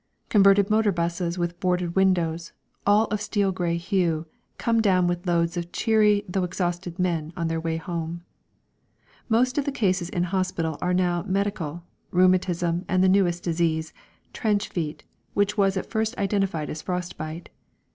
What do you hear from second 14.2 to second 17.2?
"trench feet," which was at first identified as frost